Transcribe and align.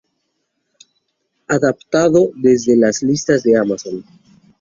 Adaptado 1.47 2.31
desde 2.35 2.75
las 2.75 3.03
listas 3.03 3.43
de 3.43 3.55
Amazon. 3.55 4.03